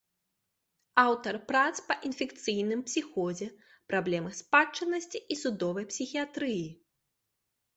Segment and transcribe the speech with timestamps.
[1.01, 3.47] Аўтар прац па інфекцыйным псіхозе,
[3.93, 6.65] праблемах спадчыннасці і судовай псіхіятрыі.